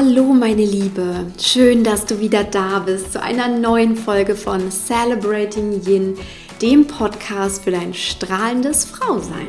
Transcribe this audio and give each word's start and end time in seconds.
Hallo 0.00 0.26
meine 0.26 0.64
Liebe, 0.64 1.26
schön, 1.42 1.82
dass 1.82 2.06
du 2.06 2.20
wieder 2.20 2.44
da 2.44 2.78
bist 2.78 3.14
zu 3.14 3.20
einer 3.20 3.48
neuen 3.48 3.96
Folge 3.96 4.36
von 4.36 4.70
Celebrating 4.70 5.84
Yin, 5.84 6.16
dem 6.62 6.86
Podcast 6.86 7.64
für 7.64 7.72
dein 7.72 7.92
strahlendes 7.92 8.84
Frausein. 8.84 9.48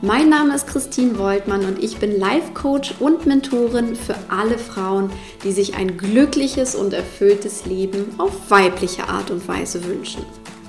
Mein 0.00 0.28
Name 0.28 0.54
ist 0.54 0.68
Christine 0.68 1.18
Woltmann 1.18 1.64
und 1.64 1.82
ich 1.82 1.96
bin 1.96 2.20
Life 2.20 2.52
Coach 2.54 2.94
und 3.00 3.26
Mentorin 3.26 3.96
für 3.96 4.14
alle 4.28 4.58
Frauen, 4.58 5.10
die 5.42 5.50
sich 5.50 5.74
ein 5.74 5.96
glückliches 5.98 6.76
und 6.76 6.92
erfülltes 6.92 7.66
Leben 7.66 8.14
auf 8.18 8.48
weibliche 8.48 9.08
Art 9.08 9.32
und 9.32 9.48
Weise 9.48 9.84
wünschen. 9.84 10.24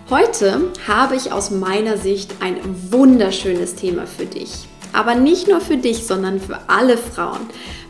Heute 0.09 0.71
habe 0.87 1.15
ich 1.15 1.31
aus 1.31 1.51
meiner 1.51 1.97
Sicht 1.97 2.33
ein 2.39 2.57
wunderschönes 2.89 3.75
Thema 3.75 4.07
für 4.07 4.25
dich. 4.25 4.67
Aber 4.93 5.15
nicht 5.15 5.47
nur 5.47 5.59
für 5.59 5.77
dich, 5.77 6.05
sondern 6.05 6.39
für 6.39 6.59
alle 6.69 6.97
Frauen, 6.97 7.41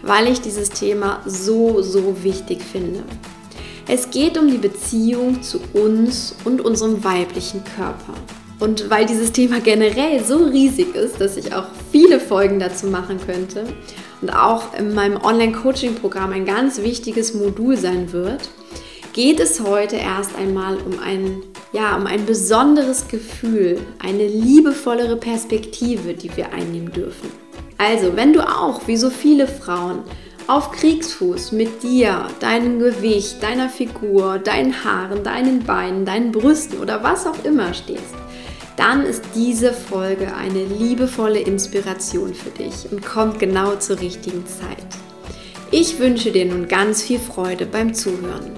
weil 0.03 0.27
ich 0.27 0.41
dieses 0.41 0.69
Thema 0.69 1.21
so, 1.25 1.81
so 1.81 2.23
wichtig 2.23 2.61
finde. 2.61 3.03
Es 3.87 4.11
geht 4.11 4.37
um 4.37 4.49
die 4.49 4.57
Beziehung 4.57 5.41
zu 5.41 5.59
uns 5.73 6.35
und 6.45 6.61
unserem 6.61 7.03
weiblichen 7.03 7.63
Körper. 7.75 8.13
Und 8.59 8.89
weil 8.89 9.05
dieses 9.05 9.31
Thema 9.31 9.59
generell 9.59 10.23
so 10.23 10.37
riesig 10.37 10.95
ist, 10.95 11.19
dass 11.19 11.35
ich 11.35 11.53
auch 11.53 11.65
viele 11.91 12.19
Folgen 12.19 12.59
dazu 12.59 12.87
machen 12.87 13.19
könnte 13.25 13.65
und 14.21 14.29
auch 14.29 14.73
in 14.77 14.93
meinem 14.93 15.17
Online-Coaching-Programm 15.21 16.31
ein 16.31 16.45
ganz 16.45 16.81
wichtiges 16.81 17.33
Modul 17.33 17.75
sein 17.75 18.13
wird, 18.13 18.49
geht 19.11 19.39
es 19.39 19.61
heute 19.61 19.97
erst 19.97 20.35
einmal 20.37 20.77
um 20.77 20.99
ein, 20.99 21.41
ja, 21.73 21.95
um 21.97 22.07
ein 22.07 22.25
besonderes 22.25 23.07
Gefühl, 23.09 23.81
eine 23.99 24.27
liebevollere 24.27 25.17
Perspektive, 25.17 26.13
die 26.13 26.35
wir 26.37 26.53
einnehmen 26.53 26.91
dürfen. 26.91 27.42
Also, 27.77 28.15
wenn 28.15 28.33
du 28.33 28.41
auch, 28.41 28.87
wie 28.87 28.97
so 28.97 29.09
viele 29.09 29.47
Frauen, 29.47 30.03
auf 30.47 30.71
Kriegsfuß 30.71 31.53
mit 31.53 31.83
dir, 31.83 32.27
deinem 32.39 32.79
Gewicht, 32.79 33.41
deiner 33.41 33.69
Figur, 33.69 34.39
deinen 34.39 34.83
Haaren, 34.83 35.23
deinen 35.23 35.63
Beinen, 35.63 36.05
deinen 36.05 36.31
Brüsten 36.31 36.79
oder 36.79 37.01
was 37.03 37.25
auch 37.25 37.43
immer 37.45 37.73
stehst, 37.73 38.15
dann 38.75 39.05
ist 39.05 39.23
diese 39.35 39.71
Folge 39.71 40.33
eine 40.35 40.65
liebevolle 40.65 41.39
Inspiration 41.39 42.33
für 42.33 42.49
dich 42.49 42.91
und 42.91 43.05
kommt 43.05 43.39
genau 43.39 43.75
zur 43.75 43.99
richtigen 43.99 44.45
Zeit. 44.45 44.85
Ich 45.71 45.99
wünsche 45.99 46.31
dir 46.31 46.45
nun 46.45 46.67
ganz 46.67 47.03
viel 47.03 47.19
Freude 47.19 47.65
beim 47.65 47.93
Zuhören. 47.93 48.51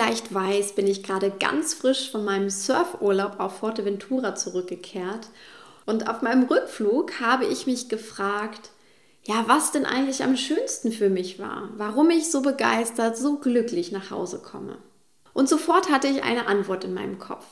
Vielleicht 0.00 0.32
weißt, 0.32 0.76
bin 0.76 0.86
ich 0.86 1.02
gerade 1.02 1.30
ganz 1.30 1.74
frisch 1.74 2.10
von 2.10 2.24
meinem 2.24 2.48
Surfurlaub 2.48 3.38
auf 3.38 3.58
Forteventura 3.58 4.34
zurückgekehrt 4.34 5.28
und 5.84 6.08
auf 6.08 6.22
meinem 6.22 6.44
Rückflug 6.44 7.20
habe 7.20 7.44
ich 7.44 7.66
mich 7.66 7.90
gefragt, 7.90 8.70
ja, 9.24 9.44
was 9.46 9.72
denn 9.72 9.84
eigentlich 9.84 10.24
am 10.24 10.38
schönsten 10.38 10.90
für 10.90 11.10
mich 11.10 11.38
war, 11.38 11.68
warum 11.76 12.08
ich 12.08 12.30
so 12.30 12.40
begeistert, 12.40 13.18
so 13.18 13.36
glücklich 13.40 13.92
nach 13.92 14.10
Hause 14.10 14.38
komme. 14.38 14.78
Und 15.34 15.50
sofort 15.50 15.90
hatte 15.90 16.08
ich 16.08 16.22
eine 16.22 16.46
Antwort 16.46 16.84
in 16.84 16.94
meinem 16.94 17.18
Kopf. 17.18 17.44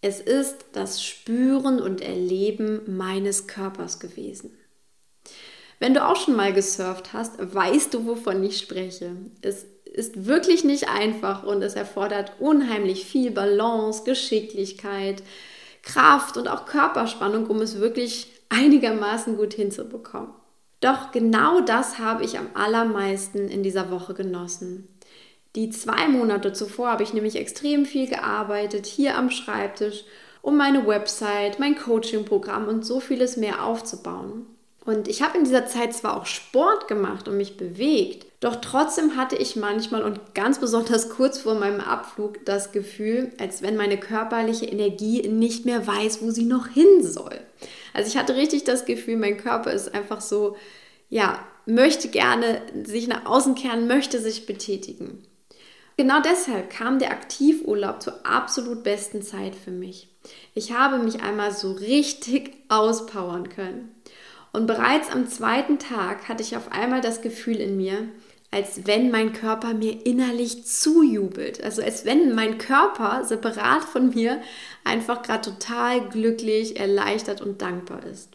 Es 0.00 0.20
ist 0.20 0.64
das 0.72 1.04
Spüren 1.04 1.82
und 1.82 2.00
Erleben 2.00 2.96
meines 2.96 3.46
Körpers 3.46 4.00
gewesen. 4.00 4.56
Wenn 5.80 5.92
du 5.92 6.06
auch 6.06 6.16
schon 6.16 6.34
mal 6.34 6.54
gesurft 6.54 7.12
hast, 7.12 7.34
weißt 7.38 7.92
du, 7.92 8.06
wovon 8.06 8.42
ich 8.42 8.56
spreche. 8.56 9.16
Es 9.42 9.66
ist 9.92 10.26
wirklich 10.26 10.64
nicht 10.64 10.88
einfach 10.88 11.42
und 11.42 11.62
es 11.62 11.74
erfordert 11.74 12.32
unheimlich 12.38 13.04
viel 13.04 13.30
Balance, 13.30 14.04
Geschicklichkeit, 14.04 15.22
Kraft 15.82 16.36
und 16.36 16.48
auch 16.48 16.66
Körperspannung, 16.66 17.46
um 17.46 17.60
es 17.60 17.80
wirklich 17.80 18.28
einigermaßen 18.48 19.36
gut 19.36 19.54
hinzubekommen. 19.54 20.30
Doch 20.80 21.10
genau 21.12 21.60
das 21.60 21.98
habe 21.98 22.24
ich 22.24 22.38
am 22.38 22.48
allermeisten 22.54 23.48
in 23.48 23.62
dieser 23.62 23.90
Woche 23.90 24.14
genossen. 24.14 24.88
Die 25.56 25.70
zwei 25.70 26.08
Monate 26.08 26.52
zuvor 26.52 26.90
habe 26.90 27.02
ich 27.02 27.12
nämlich 27.12 27.36
extrem 27.36 27.84
viel 27.84 28.08
gearbeitet, 28.08 28.86
hier 28.86 29.18
am 29.18 29.30
Schreibtisch, 29.30 30.04
um 30.42 30.56
meine 30.56 30.86
Website, 30.86 31.58
mein 31.58 31.76
Coaching-Programm 31.76 32.68
und 32.68 32.86
so 32.86 33.00
vieles 33.00 33.36
mehr 33.36 33.64
aufzubauen. 33.64 34.46
Und 34.86 35.08
ich 35.08 35.22
habe 35.22 35.36
in 35.36 35.44
dieser 35.44 35.66
Zeit 35.66 35.92
zwar 35.92 36.16
auch 36.16 36.24
Sport 36.24 36.88
gemacht 36.88 37.28
und 37.28 37.36
mich 37.36 37.56
bewegt, 37.56 38.26
doch 38.40 38.56
trotzdem 38.56 39.16
hatte 39.16 39.36
ich 39.36 39.56
manchmal 39.56 40.02
und 40.02 40.34
ganz 40.34 40.58
besonders 40.58 41.10
kurz 41.10 41.38
vor 41.38 41.54
meinem 41.54 41.80
Abflug 41.80 42.44
das 42.46 42.72
Gefühl, 42.72 43.32
als 43.38 43.60
wenn 43.60 43.76
meine 43.76 43.98
körperliche 43.98 44.64
Energie 44.64 45.28
nicht 45.28 45.66
mehr 45.66 45.86
weiß, 45.86 46.22
wo 46.22 46.30
sie 46.30 46.46
noch 46.46 46.66
hin 46.66 47.02
soll. 47.02 47.38
Also 47.92 48.08
ich 48.08 48.16
hatte 48.16 48.36
richtig 48.36 48.64
das 48.64 48.86
Gefühl, 48.86 49.18
mein 49.18 49.36
Körper 49.36 49.72
ist 49.72 49.94
einfach 49.94 50.22
so, 50.22 50.56
ja, 51.10 51.38
möchte 51.66 52.08
gerne 52.08 52.62
sich 52.84 53.08
nach 53.08 53.26
außen 53.26 53.54
kehren, 53.54 53.86
möchte 53.86 54.18
sich 54.18 54.46
betätigen. 54.46 55.22
Genau 55.98 56.22
deshalb 56.22 56.70
kam 56.70 56.98
der 56.98 57.10
Aktivurlaub 57.10 58.00
zur 58.00 58.24
absolut 58.24 58.82
besten 58.84 59.20
Zeit 59.20 59.54
für 59.54 59.70
mich. 59.70 60.08
Ich 60.54 60.72
habe 60.72 60.98
mich 60.98 61.22
einmal 61.22 61.52
so 61.52 61.72
richtig 61.72 62.52
auspowern 62.70 63.50
können. 63.50 63.94
Und 64.52 64.66
bereits 64.66 65.10
am 65.10 65.28
zweiten 65.28 65.78
Tag 65.78 66.28
hatte 66.28 66.42
ich 66.42 66.56
auf 66.56 66.72
einmal 66.72 67.02
das 67.02 67.20
Gefühl 67.20 67.56
in 67.56 67.76
mir, 67.76 68.08
als 68.50 68.86
wenn 68.86 69.10
mein 69.10 69.32
Körper 69.32 69.74
mir 69.74 70.04
innerlich 70.06 70.64
zujubelt. 70.64 71.62
Also 71.62 71.82
als 71.82 72.04
wenn 72.04 72.34
mein 72.34 72.58
Körper 72.58 73.24
separat 73.24 73.84
von 73.84 74.10
mir 74.10 74.40
einfach 74.84 75.22
gerade 75.22 75.50
total 75.50 76.08
glücklich, 76.08 76.78
erleichtert 76.78 77.40
und 77.40 77.62
dankbar 77.62 78.04
ist. 78.04 78.30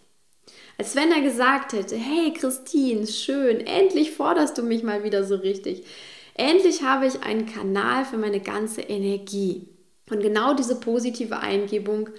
Als 0.77 0.95
wenn 0.95 1.11
er 1.11 1.21
gesagt 1.21 1.73
hätte, 1.73 1.95
hey 1.95 2.33
Christine, 2.33 3.07
schön, 3.07 3.61
endlich 3.61 4.11
forderst 4.11 4.57
du 4.57 4.63
mich 4.63 4.83
mal 4.83 5.03
wieder 5.03 5.23
so 5.23 5.35
richtig. 5.35 5.85
Endlich 6.33 6.83
habe 6.83 7.07
ich 7.07 7.23
einen 7.23 7.45
Kanal 7.45 8.03
für 8.05 8.17
meine 8.17 8.41
ganze 8.41 8.81
Energie. 8.81 9.67
Und 10.09 10.21
genau 10.21 10.53
diese 10.53 10.79
positive 10.79 11.39
Eingebung 11.39 12.09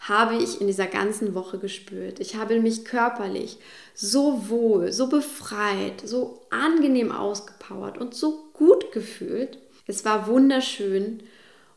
habe 0.00 0.36
ich 0.36 0.60
in 0.60 0.66
dieser 0.66 0.86
ganzen 0.86 1.34
Woche 1.34 1.58
gespürt. 1.58 2.20
Ich 2.20 2.36
habe 2.36 2.60
mich 2.60 2.84
körperlich 2.84 3.58
so 3.94 4.48
wohl, 4.48 4.92
so 4.92 5.08
befreit, 5.08 6.02
so 6.04 6.46
angenehm 6.50 7.12
ausgepowert 7.12 7.98
und 7.98 8.14
so 8.14 8.50
gut 8.52 8.92
gefühlt. 8.92 9.58
Es 9.86 10.04
war 10.04 10.26
wunderschön 10.26 11.22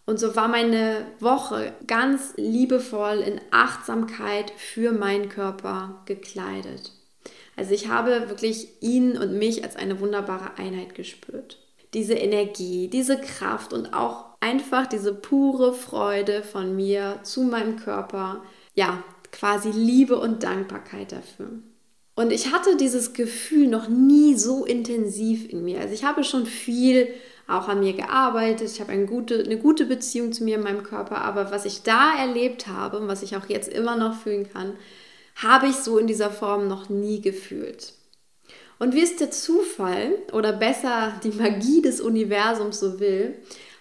und 0.05 0.19
so 0.19 0.35
war 0.35 0.47
meine 0.47 1.05
Woche 1.19 1.73
ganz 1.87 2.33
liebevoll 2.37 3.19
in 3.19 3.39
Achtsamkeit 3.51 4.51
für 4.57 4.91
meinen 4.91 5.29
Körper 5.29 6.01
gekleidet. 6.05 6.93
Also 7.55 7.73
ich 7.73 7.89
habe 7.89 8.29
wirklich 8.29 8.69
ihn 8.81 9.17
und 9.17 9.37
mich 9.37 9.63
als 9.63 9.75
eine 9.75 9.99
wunderbare 9.99 10.57
Einheit 10.57 10.95
gespürt 10.95 11.57
diese 11.93 12.13
Energie, 12.13 12.87
diese 12.87 13.19
Kraft 13.19 13.73
und 13.73 13.93
auch 13.93 14.25
einfach 14.39 14.87
diese 14.87 15.13
pure 15.13 15.73
Freude 15.73 16.43
von 16.43 16.75
mir 16.75 17.19
zu 17.23 17.43
meinem 17.43 17.77
Körper. 17.77 18.43
Ja, 18.75 19.03
quasi 19.31 19.71
Liebe 19.71 20.17
und 20.17 20.43
Dankbarkeit 20.43 21.11
dafür. 21.11 21.49
Und 22.15 22.31
ich 22.31 22.51
hatte 22.51 22.75
dieses 22.75 23.13
Gefühl 23.13 23.67
noch 23.67 23.87
nie 23.87 24.35
so 24.35 24.65
intensiv 24.65 25.49
in 25.49 25.63
mir. 25.63 25.79
Also 25.79 25.93
ich 25.93 26.03
habe 26.03 26.23
schon 26.23 26.45
viel 26.45 27.07
auch 27.47 27.67
an 27.67 27.79
mir 27.79 27.93
gearbeitet. 27.93 28.69
Ich 28.69 28.81
habe 28.81 28.91
eine 28.91 29.05
gute, 29.05 29.43
eine 29.43 29.57
gute 29.57 29.85
Beziehung 29.85 30.33
zu 30.33 30.43
mir 30.43 30.57
in 30.57 30.63
meinem 30.63 30.83
Körper. 30.83 31.21
Aber 31.21 31.51
was 31.51 31.65
ich 31.65 31.83
da 31.83 32.13
erlebt 32.17 32.67
habe 32.67 32.99
und 32.99 33.07
was 33.07 33.23
ich 33.23 33.37
auch 33.37 33.47
jetzt 33.47 33.71
immer 33.71 33.95
noch 33.95 34.21
fühlen 34.21 34.51
kann, 34.51 34.73
habe 35.35 35.67
ich 35.67 35.75
so 35.75 35.97
in 35.97 36.07
dieser 36.07 36.29
Form 36.29 36.67
noch 36.67 36.89
nie 36.89 37.21
gefühlt. 37.21 37.93
Und 38.77 38.93
wie 38.93 39.01
es 39.01 39.15
der 39.17 39.31
Zufall 39.31 40.13
oder 40.31 40.53
besser 40.53 41.13
die 41.23 41.31
Magie 41.31 41.81
des 41.81 42.01
Universums 42.01 42.79
so 42.79 42.99
will, 42.99 43.35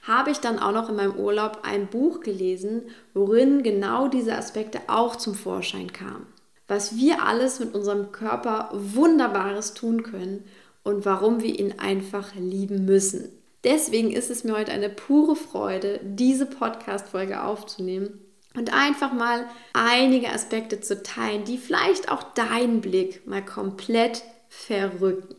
habe 0.09 0.31
ich 0.31 0.39
dann 0.39 0.59
auch 0.59 0.73
noch 0.73 0.89
in 0.89 0.97
meinem 0.97 1.15
Urlaub 1.15 1.61
ein 1.63 1.87
Buch 1.87 2.21
gelesen, 2.21 2.83
worin 3.15 3.63
genau 3.63 4.09
diese 4.09 4.35
Aspekte 4.35 4.81
auch 4.89 5.15
zum 5.15 5.35
Vorschein 5.35 5.93
kamen. 5.93 6.27
Was 6.67 6.97
wir 6.97 7.23
alles 7.23 7.61
mit 7.61 7.75
unserem 7.75 8.11
Körper 8.11 8.71
Wunderbares 8.73 9.75
tun 9.75 10.03
können 10.03 10.45
und 10.83 11.05
warum 11.05 11.43
wir 11.43 11.59
ihn 11.59 11.79
einfach 11.79 12.35
lieben 12.35 12.87
müssen. 12.87 13.29
Deswegen 13.65 14.11
ist 14.11 14.31
es 14.31 14.45
mir 14.45 14.57
heute 14.57 14.73
eine 14.73 14.89
pure 14.89 15.37
Freude, 15.37 16.01
diese 16.03 16.47
Podcast-Folge 16.47 17.43
aufzunehmen 17.43 18.21
und 18.57 18.73
einfach 18.73 19.13
mal 19.13 19.45
einige 19.75 20.31
Aspekte 20.31 20.81
zu 20.81 21.03
teilen, 21.03 21.45
die 21.45 21.59
vielleicht 21.59 22.11
auch 22.11 22.23
deinen 22.23 22.81
Blick 22.81 23.27
mal 23.27 23.45
komplett 23.45 24.23
verrücken. 24.49 25.37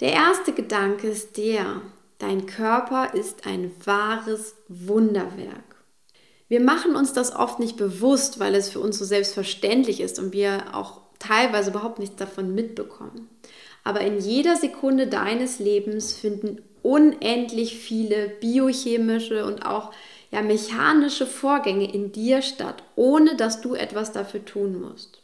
Der 0.00 0.12
erste 0.12 0.52
Gedanke 0.52 1.08
ist 1.08 1.36
der, 1.36 1.80
dein 2.18 2.46
Körper 2.46 3.14
ist 3.14 3.46
ein 3.46 3.70
wahres 3.84 4.54
Wunderwerk. 4.68 5.74
Wir 6.48 6.60
machen 6.60 6.94
uns 6.94 7.12
das 7.12 7.34
oft 7.34 7.58
nicht 7.58 7.76
bewusst, 7.76 8.38
weil 8.38 8.54
es 8.54 8.68
für 8.68 8.80
uns 8.80 8.98
so 8.98 9.04
selbstverständlich 9.04 10.00
ist 10.00 10.18
und 10.18 10.32
wir 10.32 10.74
auch 10.74 11.00
teilweise 11.18 11.70
überhaupt 11.70 11.98
nichts 11.98 12.16
davon 12.16 12.54
mitbekommen. 12.54 13.28
Aber 13.82 14.00
in 14.00 14.18
jeder 14.18 14.56
Sekunde 14.56 15.06
deines 15.06 15.58
Lebens 15.58 16.12
finden 16.12 16.62
unendlich 16.82 17.76
viele 17.78 18.28
biochemische 18.28 19.44
und 19.46 19.64
auch 19.64 19.90
ja, 20.30 20.42
mechanische 20.42 21.26
Vorgänge 21.26 21.92
in 21.92 22.12
dir 22.12 22.42
statt, 22.42 22.82
ohne 22.94 23.36
dass 23.36 23.60
du 23.60 23.74
etwas 23.74 24.12
dafür 24.12 24.44
tun 24.44 24.80
musst. 24.80 25.22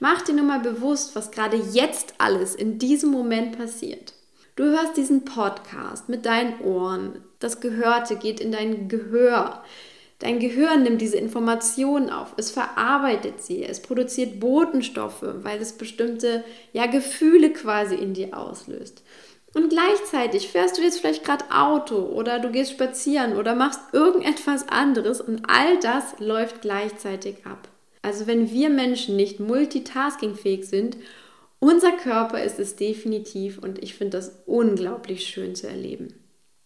Mach 0.00 0.22
dir 0.22 0.34
nur 0.34 0.44
mal 0.44 0.60
bewusst, 0.60 1.14
was 1.14 1.30
gerade 1.30 1.56
jetzt 1.56 2.14
alles 2.18 2.54
in 2.54 2.78
diesem 2.78 3.10
Moment 3.10 3.58
passiert. 3.58 4.13
Du 4.56 4.62
hörst 4.62 4.96
diesen 4.96 5.24
Podcast 5.24 6.08
mit 6.08 6.26
deinen 6.26 6.60
Ohren. 6.60 7.24
Das 7.40 7.60
Gehörte 7.60 8.14
geht 8.14 8.38
in 8.38 8.52
dein 8.52 8.88
Gehör. 8.88 9.64
Dein 10.20 10.38
Gehirn 10.38 10.84
nimmt 10.84 11.00
diese 11.00 11.16
Informationen 11.16 12.08
auf, 12.08 12.34
es 12.36 12.52
verarbeitet 12.52 13.42
sie, 13.42 13.64
es 13.64 13.82
produziert 13.82 14.38
Botenstoffe, 14.38 15.24
weil 15.42 15.60
es 15.60 15.72
bestimmte 15.72 16.44
ja, 16.72 16.86
Gefühle 16.86 17.52
quasi 17.52 17.96
in 17.96 18.14
dir 18.14 18.38
auslöst. 18.38 19.02
Und 19.54 19.70
gleichzeitig 19.70 20.48
fährst 20.48 20.78
du 20.78 20.82
jetzt 20.82 21.00
vielleicht 21.00 21.24
gerade 21.24 21.44
Auto 21.50 21.96
oder 21.96 22.38
du 22.38 22.50
gehst 22.50 22.70
spazieren 22.70 23.36
oder 23.36 23.56
machst 23.56 23.80
irgendetwas 23.92 24.68
anderes 24.68 25.20
und 25.20 25.42
all 25.48 25.80
das 25.80 26.20
läuft 26.20 26.62
gleichzeitig 26.62 27.44
ab. 27.44 27.68
Also 28.02 28.28
wenn 28.28 28.50
wir 28.52 28.70
Menschen 28.70 29.16
nicht 29.16 29.40
multitaskingfähig 29.40 30.66
sind, 30.66 30.96
unser 31.64 31.92
Körper 31.92 32.44
ist 32.44 32.58
es 32.58 32.76
definitiv 32.76 33.58
und 33.58 33.82
ich 33.82 33.94
finde 33.94 34.18
das 34.18 34.42
unglaublich 34.44 35.26
schön 35.26 35.54
zu 35.54 35.66
erleben. 35.66 36.12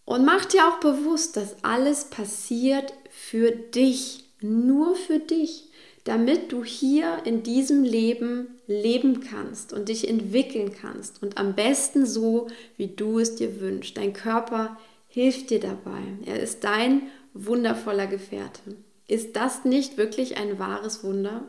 Und 0.04 0.24
mach 0.24 0.44
dir 0.44 0.66
auch 0.66 0.80
bewusst, 0.80 1.36
dass 1.36 1.62
alles 1.62 2.06
passiert 2.06 2.92
für 3.08 3.52
dich, 3.52 4.24
nur 4.40 4.96
für 4.96 5.20
dich, 5.20 5.70
damit 6.02 6.50
du 6.50 6.64
hier 6.64 7.18
in 7.24 7.42
diesem 7.42 7.84
Leben 7.84 8.58
leben 8.66 9.20
kannst 9.20 9.72
und 9.72 9.88
dich 9.88 10.08
entwickeln 10.08 10.72
kannst 10.72 11.22
und 11.22 11.38
am 11.38 11.54
besten 11.54 12.04
so, 12.04 12.48
wie 12.76 12.88
du 12.88 13.20
es 13.20 13.36
dir 13.36 13.60
wünschst. 13.60 13.96
Dein 13.96 14.14
Körper 14.14 14.78
hilft 15.06 15.50
dir 15.50 15.60
dabei. 15.60 16.02
Er 16.26 16.40
ist 16.40 16.64
dein 16.64 17.02
wundervoller 17.34 18.06
Gefährte. 18.06 18.76
Ist 19.06 19.36
das 19.36 19.64
nicht 19.64 19.96
wirklich 19.96 20.38
ein 20.38 20.58
wahres 20.58 21.04
Wunder? 21.04 21.46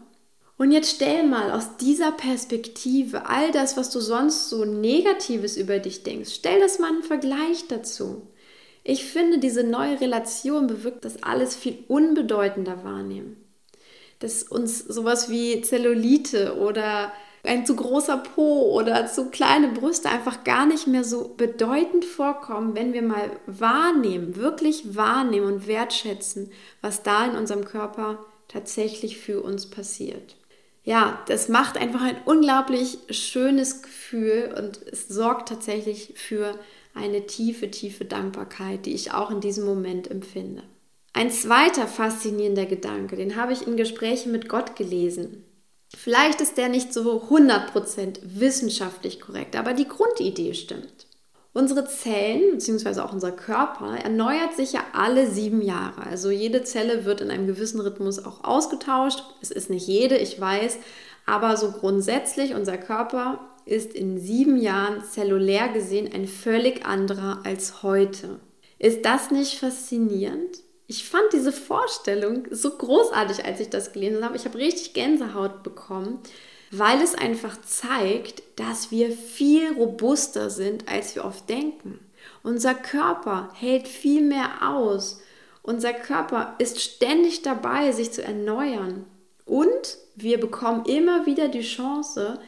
Und 0.59 0.73
jetzt 0.73 0.93
stell 0.93 1.23
mal 1.23 1.51
aus 1.51 1.77
dieser 1.77 2.11
Perspektive 2.11 3.27
all 3.27 3.49
das, 3.53 3.77
was 3.77 3.91
du 3.91 4.01
sonst 4.01 4.49
so 4.49 4.65
Negatives 4.65 5.55
über 5.55 5.79
dich 5.79 6.03
denkst, 6.03 6.31
stell 6.33 6.59
das 6.59 6.79
mal 6.79 6.89
einen 6.91 7.01
Vergleich 7.01 7.69
dazu. 7.69 8.27
Ich 8.83 9.05
finde, 9.05 9.37
diese 9.37 9.63
neue 9.63 10.01
Relation 10.01 10.67
bewirkt, 10.67 11.05
dass 11.05 11.23
alles 11.23 11.55
viel 11.55 11.77
unbedeutender 11.87 12.83
wahrnehmen. 12.83 13.37
Dass 14.19 14.43
uns 14.43 14.79
sowas 14.79 15.29
wie 15.29 15.61
Zellulite 15.61 16.57
oder 16.57 17.13
ein 17.43 17.65
zu 17.65 17.77
großer 17.77 18.17
Po 18.17 18.73
oder 18.73 19.07
zu 19.07 19.29
kleine 19.29 19.69
Brüste 19.69 20.09
einfach 20.09 20.43
gar 20.43 20.65
nicht 20.65 20.87
mehr 20.87 21.05
so 21.05 21.35
bedeutend 21.37 22.03
vorkommen, 22.03 22.75
wenn 22.75 22.91
wir 22.91 23.01
mal 23.01 23.31
wahrnehmen, 23.47 24.35
wirklich 24.35 24.97
wahrnehmen 24.97 25.47
und 25.47 25.67
wertschätzen, 25.67 26.51
was 26.81 27.01
da 27.01 27.27
in 27.27 27.37
unserem 27.37 27.63
Körper 27.63 28.25
tatsächlich 28.49 29.19
für 29.19 29.41
uns 29.41 29.65
passiert. 29.69 30.35
Ja, 30.83 31.23
das 31.27 31.49
macht 31.49 31.77
einfach 31.77 32.01
ein 32.01 32.17
unglaublich 32.25 32.97
schönes 33.09 33.81
Gefühl 33.81 34.53
und 34.57 34.81
es 34.91 35.07
sorgt 35.07 35.49
tatsächlich 35.49 36.13
für 36.15 36.57
eine 36.95 37.27
tiefe, 37.27 37.69
tiefe 37.69 38.05
Dankbarkeit, 38.05 38.85
die 38.85 38.93
ich 38.93 39.11
auch 39.11 39.29
in 39.29 39.41
diesem 39.41 39.65
Moment 39.65 40.09
empfinde. 40.09 40.63
Ein 41.13 41.31
zweiter 41.31 41.87
faszinierender 41.87 42.65
Gedanke, 42.65 43.15
den 43.15 43.35
habe 43.35 43.53
ich 43.53 43.67
in 43.67 43.77
Gesprächen 43.77 44.31
mit 44.31 44.47
Gott 44.47 44.75
gelesen. 44.75 45.43
Vielleicht 45.95 46.39
ist 46.39 46.57
der 46.57 46.69
nicht 46.69 46.93
so 46.93 47.23
100% 47.29 48.19
wissenschaftlich 48.23 49.19
korrekt, 49.19 49.55
aber 49.55 49.73
die 49.73 49.87
Grundidee 49.87 50.53
stimmt. 50.53 51.07
Unsere 51.53 51.87
Zellen 51.87 52.53
bzw. 52.53 53.01
auch 53.01 53.11
unser 53.11 53.31
Körper 53.31 53.97
erneuert 53.97 54.55
sich 54.55 54.73
ja 54.73 54.81
alle 54.93 55.29
sieben 55.29 55.61
Jahre. 55.61 56.03
Also 56.03 56.29
jede 56.29 56.63
Zelle 56.63 57.05
wird 57.05 57.21
in 57.21 57.31
einem 57.31 57.47
gewissen 57.47 57.79
Rhythmus 57.79 58.23
auch 58.23 58.43
ausgetauscht. 58.43 59.23
Es 59.41 59.51
ist 59.51 59.69
nicht 59.69 59.87
jede, 59.87 60.17
ich 60.17 60.39
weiß, 60.39 60.77
aber 61.25 61.57
so 61.57 61.71
grundsätzlich 61.71 62.53
unser 62.53 62.77
Körper 62.77 63.39
ist 63.65 63.93
in 63.93 64.19
sieben 64.19 64.57
Jahren 64.57 65.03
zellulär 65.03 65.69
gesehen 65.69 66.09
ein 66.13 66.27
völlig 66.27 66.85
anderer 66.85 67.39
als 67.43 67.83
heute. 67.83 68.39
Ist 68.77 69.05
das 69.05 69.31
nicht 69.31 69.59
faszinierend? 69.59 70.59
ich 70.89 71.07
fand 71.07 71.31
diese 71.33 71.51
Vorstellung 71.51 72.47
so 72.49 72.71
großartig, 72.71 73.45
als 73.45 73.59
ich 73.59 73.69
das 73.69 73.93
gelesen 73.93 74.25
habe. 74.25 74.35
Ich 74.35 74.45
habe 74.45 74.57
richtig 74.57 74.93
Gänsehaut 74.93 75.61
bekommen, 75.61 76.17
weil 76.71 77.01
es 77.01 77.15
einfach 77.15 77.59
zeigt, 77.61 78.43
dass 78.55 78.91
wir 78.91 79.11
viel 79.11 79.73
robuster 79.73 80.49
sind, 80.49 80.87
als 80.87 81.15
wir 81.15 81.25
oft 81.25 81.49
denken. 81.49 81.99
Unser 82.43 82.73
Körper 82.73 83.49
hält 83.53 83.87
viel 83.87 84.21
mehr 84.21 84.69
aus. 84.69 85.21
Unser 85.61 85.93
Körper 85.93 86.55
ist 86.57 86.79
ständig 86.81 87.41
dabei, 87.41 87.91
sich 87.91 88.11
zu 88.11 88.23
erneuern. 88.23 89.05
Und 89.45 89.97
wir 90.15 90.39
bekommen 90.39 90.85
immer 90.85 91.25
wieder 91.25 91.47
die 91.47 91.61
Chance, 91.61 92.39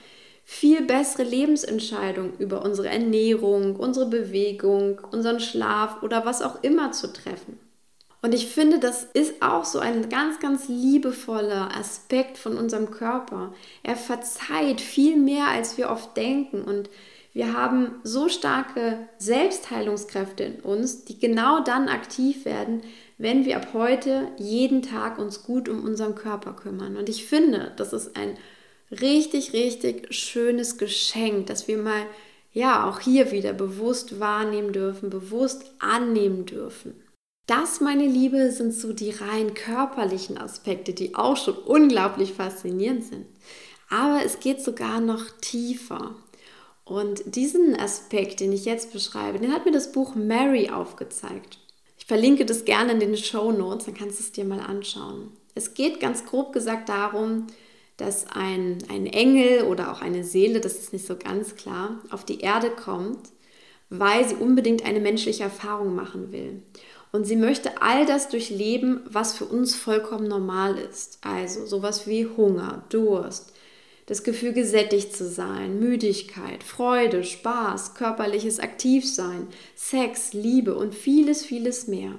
viel 0.43 0.81
bessere 0.81 1.23
Lebensentscheidungen 1.23 2.33
über 2.37 2.63
unsere 2.63 2.89
Ernährung, 2.89 3.75
unsere 3.75 4.05
Bewegung, 4.07 4.99
unseren 5.11 5.39
Schlaf 5.39 6.03
oder 6.03 6.25
was 6.25 6.41
auch 6.41 6.61
immer 6.63 6.91
zu 6.91 7.11
treffen. 7.11 7.59
Und 8.21 8.35
ich 8.35 8.47
finde, 8.47 8.79
das 8.79 9.03
ist 9.13 9.41
auch 9.41 9.65
so 9.65 9.79
ein 9.79 10.09
ganz, 10.09 10.39
ganz 10.39 10.67
liebevoller 10.67 11.75
Aspekt 11.75 12.37
von 12.37 12.55
unserem 12.55 12.91
Körper. 12.91 13.53
Er 13.81 13.95
verzeiht 13.95 14.79
viel 14.79 15.17
mehr, 15.17 15.47
als 15.47 15.77
wir 15.77 15.89
oft 15.89 16.15
denken. 16.15 16.61
Und 16.61 16.89
wir 17.33 17.53
haben 17.53 17.95
so 18.03 18.29
starke 18.29 18.99
Selbstheilungskräfte 19.17 20.43
in 20.43 20.59
uns, 20.59 21.05
die 21.05 21.17
genau 21.17 21.63
dann 21.63 21.87
aktiv 21.87 22.45
werden, 22.45 22.81
wenn 23.17 23.45
wir 23.45 23.57
ab 23.57 23.69
heute 23.73 24.27
jeden 24.37 24.83
Tag 24.83 25.17
uns 25.17 25.43
gut 25.43 25.67
um 25.67 25.83
unseren 25.83 26.13
Körper 26.13 26.53
kümmern. 26.53 26.97
Und 26.97 27.09
ich 27.09 27.25
finde, 27.25 27.71
das 27.77 27.91
ist 27.91 28.15
ein 28.15 28.37
richtig, 28.91 29.53
richtig 29.53 30.13
schönes 30.13 30.77
Geschenk, 30.77 31.47
dass 31.47 31.67
wir 31.67 31.77
mal 31.77 32.05
ja 32.53 32.87
auch 32.87 32.99
hier 32.99 33.31
wieder 33.31 33.53
bewusst 33.53 34.19
wahrnehmen 34.19 34.73
dürfen, 34.73 35.09
bewusst 35.09 35.63
annehmen 35.79 36.45
dürfen. 36.45 36.93
Das, 37.51 37.81
meine 37.81 38.07
Liebe, 38.07 38.49
sind 38.49 38.73
so 38.73 38.93
die 38.93 39.09
rein 39.09 39.53
körperlichen 39.53 40.37
Aspekte, 40.37 40.93
die 40.93 41.15
auch 41.15 41.35
schon 41.35 41.55
unglaublich 41.55 42.31
faszinierend 42.31 43.03
sind. 43.03 43.25
Aber 43.89 44.21
es 44.23 44.39
geht 44.39 44.63
sogar 44.63 45.01
noch 45.01 45.25
tiefer. 45.41 46.15
Und 46.85 47.23
diesen 47.25 47.77
Aspekt, 47.77 48.39
den 48.39 48.53
ich 48.53 48.63
jetzt 48.63 48.93
beschreibe, 48.93 49.37
den 49.37 49.51
hat 49.51 49.65
mir 49.65 49.73
das 49.73 49.91
Buch 49.91 50.15
Mary 50.15 50.69
aufgezeigt. 50.69 51.57
Ich 51.97 52.05
verlinke 52.05 52.45
das 52.45 52.63
gerne 52.63 52.93
in 52.93 53.01
den 53.01 53.17
Show 53.17 53.51
Notes, 53.51 53.85
dann 53.85 53.95
kannst 53.95 54.19
du 54.19 54.23
es 54.23 54.31
dir 54.31 54.45
mal 54.45 54.61
anschauen. 54.61 55.33
Es 55.53 55.73
geht 55.73 55.99
ganz 55.99 56.25
grob 56.25 56.53
gesagt 56.53 56.87
darum, 56.87 57.47
dass 57.97 58.27
ein, 58.27 58.77
ein 58.89 59.07
Engel 59.07 59.63
oder 59.63 59.91
auch 59.91 59.99
eine 59.99 60.23
Seele, 60.23 60.61
das 60.61 60.75
ist 60.75 60.93
nicht 60.93 61.05
so 61.05 61.17
ganz 61.17 61.57
klar, 61.57 61.99
auf 62.11 62.23
die 62.23 62.39
Erde 62.39 62.69
kommt, 62.69 63.19
weil 63.91 64.27
sie 64.27 64.35
unbedingt 64.35 64.85
eine 64.85 65.01
menschliche 65.01 65.43
Erfahrung 65.43 65.93
machen 65.93 66.31
will. 66.31 66.63
Und 67.11 67.25
sie 67.25 67.35
möchte 67.35 67.81
all 67.81 68.05
das 68.05 68.29
durchleben, 68.29 69.01
was 69.05 69.33
für 69.37 69.43
uns 69.43 69.75
vollkommen 69.75 70.29
normal 70.29 70.77
ist. 70.77 71.19
Also 71.21 71.65
sowas 71.65 72.07
wie 72.07 72.25
Hunger, 72.25 72.85
Durst, 72.89 73.51
das 74.05 74.23
Gefühl 74.23 74.53
gesättigt 74.53 75.13
zu 75.13 75.27
sein, 75.27 75.79
Müdigkeit, 75.79 76.63
Freude, 76.63 77.25
Spaß, 77.25 77.93
körperliches 77.93 78.61
Aktivsein, 78.61 79.47
Sex, 79.75 80.31
Liebe 80.31 80.73
und 80.73 80.95
vieles, 80.95 81.43
vieles 81.43 81.87
mehr. 81.87 82.17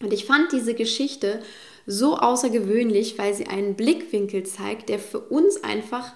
Und 0.00 0.12
ich 0.12 0.24
fand 0.24 0.50
diese 0.50 0.74
Geschichte 0.74 1.40
so 1.86 2.16
außergewöhnlich, 2.16 3.16
weil 3.16 3.32
sie 3.32 3.46
einen 3.46 3.76
Blickwinkel 3.76 4.42
zeigt, 4.42 4.88
der 4.88 4.98
für 4.98 5.20
uns 5.20 5.62
einfach 5.62 6.14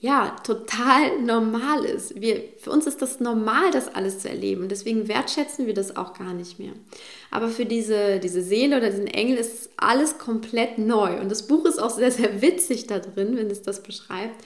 ja, 0.00 0.36
total 0.44 1.20
normal 1.22 1.84
ist. 1.84 2.20
Wir, 2.20 2.40
für 2.58 2.70
uns 2.70 2.86
ist 2.86 3.02
das 3.02 3.18
normal, 3.18 3.72
das 3.72 3.92
alles 3.92 4.20
zu 4.20 4.28
erleben. 4.28 4.68
Deswegen 4.68 5.08
wertschätzen 5.08 5.66
wir 5.66 5.74
das 5.74 5.96
auch 5.96 6.14
gar 6.14 6.34
nicht 6.34 6.60
mehr. 6.60 6.72
Aber 7.32 7.48
für 7.48 7.66
diese, 7.66 8.20
diese 8.20 8.42
Seele 8.42 8.76
oder 8.76 8.90
diesen 8.90 9.08
Engel 9.08 9.36
ist 9.36 9.70
alles 9.76 10.18
komplett 10.18 10.78
neu. 10.78 11.20
Und 11.20 11.30
das 11.30 11.48
Buch 11.48 11.64
ist 11.64 11.82
auch 11.82 11.90
sehr, 11.90 12.12
sehr 12.12 12.40
witzig 12.40 12.86
da 12.86 13.00
drin, 13.00 13.36
wenn 13.36 13.50
es 13.50 13.62
das 13.62 13.82
beschreibt. 13.82 14.44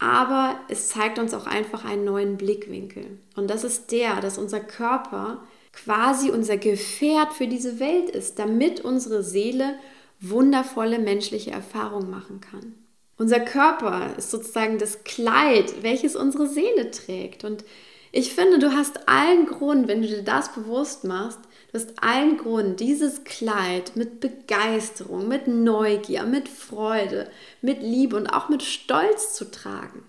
Aber 0.00 0.58
es 0.68 0.88
zeigt 0.88 1.20
uns 1.20 1.32
auch 1.32 1.46
einfach 1.46 1.84
einen 1.84 2.04
neuen 2.04 2.36
Blickwinkel. 2.36 3.18
Und 3.36 3.48
das 3.50 3.62
ist 3.62 3.92
der, 3.92 4.20
dass 4.20 4.36
unser 4.36 4.60
Körper 4.60 5.44
quasi 5.72 6.30
unser 6.30 6.56
Gefährt 6.56 7.34
für 7.34 7.46
diese 7.46 7.78
Welt 7.78 8.10
ist, 8.10 8.40
damit 8.40 8.80
unsere 8.80 9.22
Seele 9.22 9.78
wundervolle 10.20 10.98
menschliche 10.98 11.52
Erfahrungen 11.52 12.10
machen 12.10 12.40
kann. 12.40 12.74
Unser 13.18 13.40
Körper 13.40 14.14
ist 14.16 14.30
sozusagen 14.30 14.78
das 14.78 15.02
Kleid, 15.02 15.82
welches 15.82 16.14
unsere 16.14 16.46
Seele 16.46 16.90
trägt. 16.92 17.44
Und 17.44 17.64
ich 18.12 18.32
finde, 18.32 18.60
du 18.60 18.72
hast 18.72 19.08
allen 19.08 19.46
Grund, 19.46 19.88
wenn 19.88 20.02
du 20.02 20.08
dir 20.08 20.22
das 20.22 20.52
bewusst 20.52 21.02
machst, 21.02 21.40
du 21.72 21.78
hast 21.78 22.00
allen 22.00 22.38
Grund, 22.38 22.78
dieses 22.78 23.24
Kleid 23.24 23.96
mit 23.96 24.20
Begeisterung, 24.20 25.26
mit 25.26 25.48
Neugier, 25.48 26.22
mit 26.22 26.48
Freude, 26.48 27.28
mit 27.60 27.82
Liebe 27.82 28.16
und 28.16 28.28
auch 28.28 28.48
mit 28.48 28.62
Stolz 28.62 29.34
zu 29.34 29.50
tragen. 29.50 30.04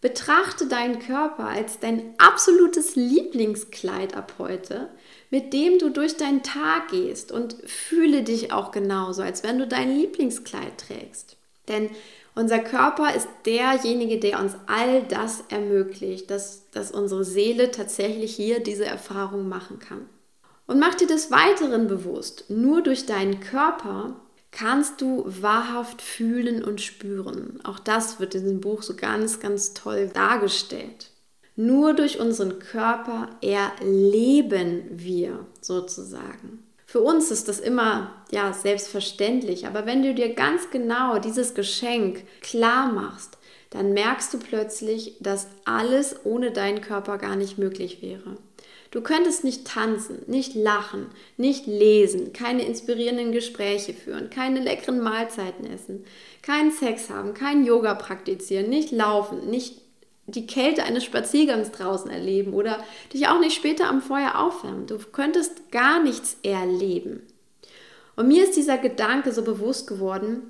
Betrachte 0.00 0.66
deinen 0.66 0.98
Körper 0.98 1.46
als 1.46 1.78
dein 1.78 2.14
absolutes 2.16 2.96
Lieblingskleid 2.96 4.16
ab 4.16 4.36
heute, 4.38 4.88
mit 5.28 5.52
dem 5.52 5.78
du 5.78 5.90
durch 5.90 6.16
deinen 6.16 6.42
Tag 6.42 6.88
gehst 6.88 7.32
und 7.32 7.54
fühle 7.66 8.22
dich 8.22 8.50
auch 8.50 8.70
genauso, 8.70 9.20
als 9.20 9.42
wenn 9.42 9.58
du 9.58 9.66
dein 9.66 9.94
Lieblingskleid 9.94 10.78
trägst. 10.78 11.36
Denn 11.68 11.90
unser 12.34 12.60
Körper 12.60 13.14
ist 13.14 13.28
derjenige, 13.44 14.18
der 14.18 14.40
uns 14.40 14.54
all 14.66 15.02
das 15.02 15.44
ermöglicht, 15.48 16.30
dass, 16.30 16.70
dass 16.70 16.90
unsere 16.90 17.24
Seele 17.24 17.70
tatsächlich 17.70 18.34
hier 18.34 18.60
diese 18.60 18.84
Erfahrung 18.84 19.48
machen 19.48 19.78
kann. 19.78 20.08
Und 20.66 20.78
mach 20.78 20.94
dir 20.94 21.08
des 21.08 21.30
Weiteren 21.30 21.88
bewusst, 21.88 22.44
nur 22.48 22.82
durch 22.82 23.06
deinen 23.06 23.40
Körper 23.40 24.14
kannst 24.52 25.00
du 25.00 25.24
wahrhaft 25.26 26.02
fühlen 26.02 26.62
und 26.62 26.80
spüren. 26.80 27.60
Auch 27.64 27.78
das 27.78 28.20
wird 28.20 28.34
in 28.34 28.42
diesem 28.42 28.60
Buch 28.60 28.82
so 28.82 28.94
ganz, 28.94 29.40
ganz 29.40 29.74
toll 29.74 30.08
dargestellt. 30.12 31.10
Nur 31.56 31.94
durch 31.94 32.20
unseren 32.20 32.58
Körper 32.58 33.28
erleben 33.42 34.84
wir 34.90 35.46
sozusagen. 35.60 36.64
Für 36.90 37.02
uns 37.02 37.30
ist 37.30 37.46
das 37.46 37.60
immer 37.60 38.10
ja 38.32 38.52
selbstverständlich, 38.52 39.64
aber 39.64 39.86
wenn 39.86 40.02
du 40.02 40.12
dir 40.12 40.34
ganz 40.34 40.70
genau 40.72 41.20
dieses 41.20 41.54
Geschenk 41.54 42.24
klar 42.40 42.90
machst, 42.90 43.38
dann 43.70 43.92
merkst 43.92 44.34
du 44.34 44.40
plötzlich, 44.40 45.14
dass 45.20 45.46
alles 45.64 46.16
ohne 46.24 46.50
deinen 46.50 46.80
Körper 46.80 47.16
gar 47.18 47.36
nicht 47.36 47.58
möglich 47.58 48.02
wäre. 48.02 48.38
Du 48.90 49.02
könntest 49.02 49.44
nicht 49.44 49.68
tanzen, 49.68 50.24
nicht 50.26 50.56
lachen, 50.56 51.06
nicht 51.36 51.68
lesen, 51.68 52.32
keine 52.32 52.64
inspirierenden 52.64 53.30
Gespräche 53.30 53.94
führen, 53.94 54.28
keine 54.28 54.58
leckeren 54.58 54.98
Mahlzeiten 54.98 55.66
essen, 55.66 56.04
keinen 56.42 56.72
Sex 56.72 57.08
haben, 57.08 57.34
kein 57.34 57.64
Yoga 57.64 57.94
praktizieren, 57.94 58.68
nicht 58.68 58.90
laufen, 58.90 59.48
nicht 59.48 59.80
die 60.26 60.46
Kälte 60.46 60.84
eines 60.84 61.04
Spaziergangs 61.04 61.70
draußen 61.72 62.10
erleben 62.10 62.54
oder 62.54 62.82
dich 63.12 63.28
auch 63.28 63.40
nicht 63.40 63.56
später 63.56 63.88
am 63.88 64.02
Feuer 64.02 64.38
aufwärmen. 64.38 64.86
Du 64.86 64.98
könntest 64.98 65.70
gar 65.70 66.02
nichts 66.02 66.36
erleben. 66.42 67.22
Und 68.16 68.28
mir 68.28 68.44
ist 68.44 68.56
dieser 68.56 68.78
Gedanke 68.78 69.32
so 69.32 69.42
bewusst 69.42 69.86
geworden, 69.86 70.42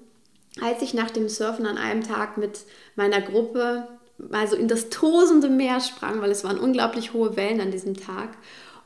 als 0.61 0.83
ich 0.83 0.95
nach 0.95 1.11
dem 1.11 1.29
Surfen 1.29 1.67
an 1.67 1.79
einem 1.79 2.03
Tag 2.03 2.37
mit 2.37 2.61
meiner 2.97 3.21
Gruppe 3.21 3.87
mal 4.19 4.53
in 4.53 4.69
das 4.69 4.91
tosende 4.91 5.49
Meer 5.49 5.81
sprang, 5.81 6.21
weil 6.21 6.31
es 6.31 6.45
waren 6.45 6.59
unglaublich 6.59 7.13
hohe 7.13 7.37
Wellen 7.37 7.61
an 7.61 7.71
diesem 7.71 7.97
Tag. 7.97 8.37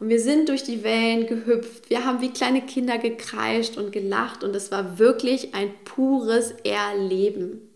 Und 0.01 0.09
wir 0.09 0.21
sind 0.21 0.49
durch 0.49 0.65
die 0.65 0.85
Wellen 0.85 1.27
gehüpft. 1.27 1.89
Wir 1.89 2.05
haben 2.05 2.21
wie 2.21 2.31
kleine 2.31 2.63
Kinder 2.63 2.99
gekreischt 2.99 3.77
und 3.77 3.93
gelacht 3.93 4.45
und 4.45 4.55
es 4.55 4.71
war 4.71 4.99
wirklich 4.99 5.55
ein 5.55 5.73
pures 5.85 6.53
Erleben. 6.65 7.71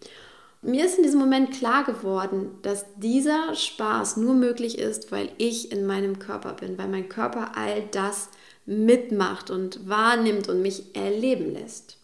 Mir 0.60 0.84
ist 0.84 0.96
in 0.96 1.04
diesem 1.04 1.20
Moment 1.20 1.52
klar 1.52 1.84
geworden, 1.84 2.50
dass 2.62 2.84
dieser 2.96 3.54
Spaß 3.54 4.16
nur 4.16 4.34
möglich 4.34 4.78
ist, 4.78 5.12
weil 5.12 5.30
ich 5.38 5.70
in 5.70 5.86
meinem 5.86 6.18
Körper 6.18 6.54
bin, 6.54 6.76
weil 6.78 6.88
mein 6.88 7.08
Körper 7.08 7.52
all 7.56 7.82
das 7.92 8.28
mitmacht 8.66 9.50
und 9.50 9.88
wahrnimmt 9.88 10.48
und 10.48 10.60
mich 10.60 10.96
erleben 10.96 11.52
lässt. 11.54 11.96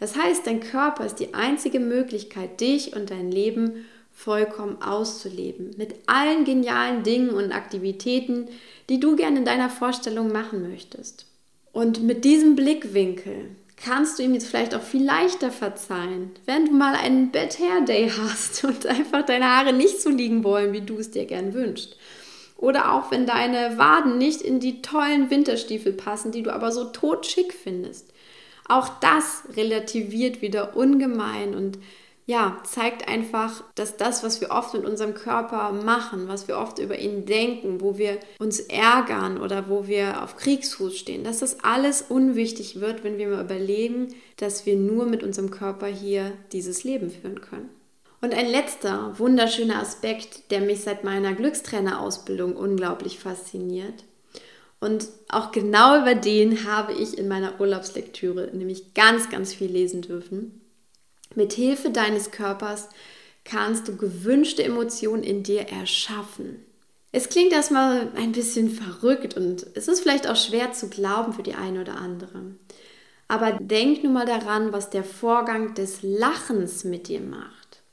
Das 0.00 0.16
heißt, 0.16 0.46
dein 0.46 0.60
Körper 0.60 1.04
ist 1.04 1.16
die 1.16 1.34
einzige 1.34 1.80
Möglichkeit, 1.80 2.60
dich 2.60 2.96
und 2.96 3.10
dein 3.10 3.30
Leben 3.30 3.84
vollkommen 4.10 4.80
auszuleben, 4.82 5.74
mit 5.76 5.94
allen 6.06 6.44
genialen 6.44 7.02
Dingen 7.02 7.30
und 7.30 7.52
Aktivitäten, 7.52 8.48
die 8.88 9.00
du 9.00 9.16
gerne 9.16 9.38
in 9.38 9.44
deiner 9.44 9.70
Vorstellung 9.70 10.32
machen 10.32 10.68
möchtest. 10.68 11.26
Und 11.72 12.02
mit 12.02 12.24
diesem 12.24 12.56
Blickwinkel 12.56 13.50
kannst 13.84 14.18
du 14.18 14.22
ihm 14.22 14.34
jetzt 14.34 14.48
vielleicht 14.48 14.74
auch 14.74 14.82
viel 14.82 15.04
leichter 15.04 15.50
verzeihen, 15.50 16.32
wenn 16.46 16.66
du 16.66 16.72
mal 16.72 16.94
einen 16.94 17.30
Bad 17.30 17.58
Hair 17.58 17.82
Day 17.82 18.10
hast 18.10 18.64
und 18.64 18.86
einfach 18.86 19.24
deine 19.24 19.46
Haare 19.46 19.72
nicht 19.72 20.00
so 20.00 20.10
liegen 20.10 20.44
wollen, 20.44 20.72
wie 20.72 20.80
du 20.80 20.98
es 20.98 21.10
dir 21.10 21.26
gern 21.26 21.54
wünschst. 21.54 21.96
Oder 22.56 22.92
auch 22.92 23.10
wenn 23.12 23.24
deine 23.24 23.78
Waden 23.78 24.18
nicht 24.18 24.42
in 24.42 24.58
die 24.58 24.82
tollen 24.82 25.30
Winterstiefel 25.30 25.92
passen, 25.92 26.32
die 26.32 26.42
du 26.42 26.52
aber 26.52 26.72
so 26.72 26.86
totschick 26.86 27.52
findest. 27.52 28.12
Auch 28.68 28.88
das 29.00 29.44
relativiert 29.56 30.42
wieder 30.42 30.76
ungemein 30.76 31.54
und 31.54 31.78
ja, 32.28 32.58
zeigt 32.62 33.08
einfach, 33.08 33.64
dass 33.74 33.96
das, 33.96 34.22
was 34.22 34.42
wir 34.42 34.50
oft 34.50 34.74
mit 34.74 34.84
unserem 34.84 35.14
Körper 35.14 35.72
machen, 35.72 36.28
was 36.28 36.46
wir 36.46 36.58
oft 36.58 36.78
über 36.78 36.98
ihn 36.98 37.24
denken, 37.24 37.80
wo 37.80 37.96
wir 37.96 38.18
uns 38.38 38.60
ärgern 38.60 39.40
oder 39.40 39.70
wo 39.70 39.86
wir 39.86 40.22
auf 40.22 40.36
Kriegsfuß 40.36 40.94
stehen, 40.94 41.24
dass 41.24 41.38
das 41.38 41.64
alles 41.64 42.02
unwichtig 42.02 42.80
wird, 42.80 43.02
wenn 43.02 43.16
wir 43.16 43.28
mal 43.28 43.42
überlegen, 43.42 44.08
dass 44.36 44.66
wir 44.66 44.76
nur 44.76 45.06
mit 45.06 45.22
unserem 45.22 45.50
Körper 45.50 45.86
hier 45.86 46.32
dieses 46.52 46.84
Leben 46.84 47.08
führen 47.08 47.40
können. 47.40 47.70
Und 48.20 48.34
ein 48.34 48.50
letzter 48.50 49.18
wunderschöner 49.18 49.80
Aspekt, 49.80 50.50
der 50.50 50.60
mich 50.60 50.82
seit 50.82 51.04
meiner 51.04 51.32
Glückstrainerausbildung 51.32 52.56
unglaublich 52.56 53.18
fasziniert. 53.18 54.04
Und 54.80 55.08
auch 55.30 55.50
genau 55.50 56.02
über 56.02 56.14
den 56.14 56.70
habe 56.70 56.92
ich 56.92 57.16
in 57.16 57.26
meiner 57.26 57.58
Urlaubslektüre 57.58 58.50
nämlich 58.52 58.92
ganz, 58.92 59.30
ganz 59.30 59.54
viel 59.54 59.70
lesen 59.70 60.02
dürfen. 60.02 60.57
Mit 61.38 61.52
Hilfe 61.52 61.90
deines 61.90 62.32
Körpers 62.32 62.88
kannst 63.44 63.86
du 63.86 63.96
gewünschte 63.96 64.64
Emotionen 64.64 65.22
in 65.22 65.44
dir 65.44 65.68
erschaffen. 65.68 66.64
Es 67.12 67.28
klingt 67.28 67.52
erstmal 67.52 68.08
ein 68.16 68.32
bisschen 68.32 68.68
verrückt 68.68 69.36
und 69.36 69.64
es 69.74 69.86
ist 69.86 70.00
vielleicht 70.00 70.28
auch 70.28 70.34
schwer 70.34 70.72
zu 70.72 70.88
glauben 70.88 71.32
für 71.32 71.44
die 71.44 71.54
eine 71.54 71.82
oder 71.82 71.94
andere. 71.94 72.56
Aber 73.28 73.52
denk 73.52 74.02
nur 74.02 74.12
mal 74.12 74.26
daran, 74.26 74.72
was 74.72 74.90
der 74.90 75.04
Vorgang 75.04 75.74
des 75.74 76.02
Lachens 76.02 76.82
mit 76.82 77.06
dir 77.06 77.20
macht. 77.20 77.84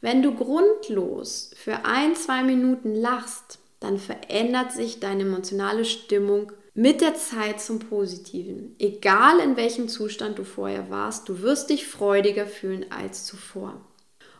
Wenn 0.00 0.22
du 0.22 0.34
grundlos 0.34 1.50
für 1.56 1.84
ein, 1.84 2.16
zwei 2.16 2.42
Minuten 2.42 2.94
lachst, 2.94 3.58
dann 3.80 3.98
verändert 3.98 4.72
sich 4.72 5.00
deine 5.00 5.24
emotionale 5.24 5.84
Stimmung 5.84 6.50
mit 6.80 7.02
der 7.02 7.14
Zeit 7.14 7.60
zum 7.60 7.78
Positiven. 7.78 8.74
Egal 8.78 9.38
in 9.40 9.58
welchem 9.58 9.86
Zustand 9.88 10.38
du 10.38 10.44
vorher 10.44 10.88
warst, 10.88 11.28
du 11.28 11.42
wirst 11.42 11.68
dich 11.68 11.86
freudiger 11.86 12.46
fühlen 12.46 12.86
als 12.88 13.26
zuvor. 13.26 13.82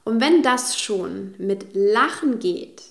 Und 0.05 0.23
wenn 0.23 0.43
das 0.43 0.81
schon 0.81 1.35
mit 1.37 1.75
Lachen 1.75 2.39
geht, 2.39 2.83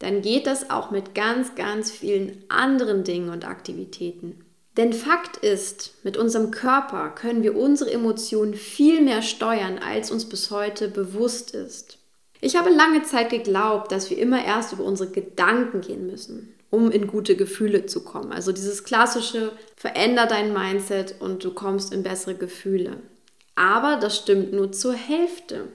dann 0.00 0.22
geht 0.22 0.48
das 0.48 0.70
auch 0.70 0.90
mit 0.90 1.14
ganz, 1.14 1.54
ganz 1.54 1.92
vielen 1.92 2.42
anderen 2.48 3.04
Dingen 3.04 3.28
und 3.28 3.44
Aktivitäten. 3.44 4.44
Denn 4.76 4.92
Fakt 4.92 5.36
ist, 5.36 5.94
mit 6.02 6.16
unserem 6.16 6.50
Körper 6.50 7.10
können 7.10 7.44
wir 7.44 7.56
unsere 7.56 7.92
Emotionen 7.92 8.54
viel 8.54 9.02
mehr 9.02 9.22
steuern, 9.22 9.78
als 9.78 10.10
uns 10.10 10.28
bis 10.28 10.50
heute 10.50 10.88
bewusst 10.88 11.52
ist. 11.54 11.99
Ich 12.40 12.56
habe 12.56 12.70
lange 12.70 13.02
Zeit 13.02 13.30
geglaubt, 13.30 13.92
dass 13.92 14.10
wir 14.10 14.18
immer 14.18 14.44
erst 14.44 14.72
über 14.72 14.84
unsere 14.84 15.10
Gedanken 15.10 15.80
gehen 15.80 16.06
müssen 16.06 16.54
um 16.70 16.90
in 16.90 17.08
gute 17.08 17.36
Gefühle 17.36 17.86
zu 17.86 18.04
kommen. 18.04 18.32
Also 18.32 18.52
dieses 18.52 18.84
klassische, 18.84 19.52
veränder 19.76 20.26
dein 20.26 20.52
Mindset 20.52 21.16
und 21.20 21.44
du 21.44 21.52
kommst 21.52 21.92
in 21.92 22.02
bessere 22.02 22.36
Gefühle. 22.36 22.96
Aber 23.56 23.96
das 23.96 24.16
stimmt 24.16 24.52
nur 24.52 24.72
zur 24.72 24.94
Hälfte. 24.94 25.68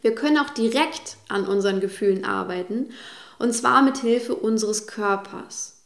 Wir 0.00 0.14
können 0.14 0.38
auch 0.38 0.50
direkt 0.50 1.18
an 1.28 1.46
unseren 1.46 1.80
Gefühlen 1.80 2.24
arbeiten 2.24 2.90
und 3.38 3.52
zwar 3.52 3.82
mit 3.82 3.98
Hilfe 3.98 4.34
unseres 4.34 4.86
Körpers. 4.86 5.82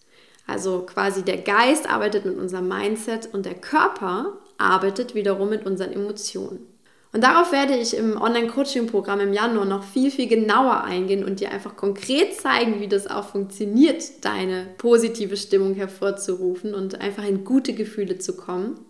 Also 0.46 0.82
quasi 0.82 1.22
der 1.22 1.38
Geist 1.38 1.88
arbeitet 1.88 2.24
mit 2.24 2.36
unserem 2.36 2.68
Mindset 2.68 3.32
und 3.32 3.46
der 3.46 3.54
Körper 3.54 4.38
arbeitet 4.58 5.14
wiederum 5.14 5.48
mit 5.50 5.66
unseren 5.66 5.92
Emotionen. 5.92 6.66
Und 7.12 7.22
darauf 7.22 7.52
werde 7.52 7.76
ich 7.76 7.94
im 7.94 8.20
Online-Coaching-Programm 8.20 9.20
im 9.20 9.32
Januar 9.34 9.66
noch 9.66 9.84
viel, 9.84 10.10
viel 10.10 10.28
genauer 10.28 10.82
eingehen 10.84 11.24
und 11.24 11.40
dir 11.40 11.50
einfach 11.50 11.76
konkret 11.76 12.40
zeigen, 12.40 12.80
wie 12.80 12.88
das 12.88 13.06
auch 13.06 13.28
funktioniert, 13.28 14.24
deine 14.24 14.68
positive 14.78 15.36
Stimmung 15.36 15.74
hervorzurufen 15.74 16.74
und 16.74 17.00
einfach 17.02 17.24
in 17.24 17.44
gute 17.44 17.74
Gefühle 17.74 18.18
zu 18.18 18.34
kommen. 18.34 18.80